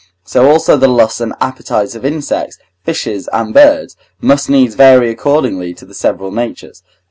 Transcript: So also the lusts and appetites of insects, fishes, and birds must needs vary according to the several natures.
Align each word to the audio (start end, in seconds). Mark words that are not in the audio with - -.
So 0.23 0.49
also 0.49 0.77
the 0.77 0.87
lusts 0.87 1.21
and 1.21 1.35
appetites 1.39 1.93
of 1.93 2.03
insects, 2.03 2.57
fishes, 2.83 3.29
and 3.31 3.53
birds 3.53 3.95
must 4.19 4.49
needs 4.49 4.73
vary 4.73 5.11
according 5.11 5.75
to 5.75 5.85
the 5.85 5.93
several 5.93 6.31
natures. 6.31 6.81